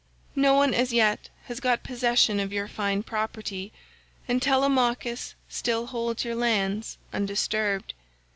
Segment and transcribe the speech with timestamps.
[0.35, 3.71] No one as yet has got possession of your fine property,
[4.27, 7.93] and Telemachus still holds your lands undisturbed.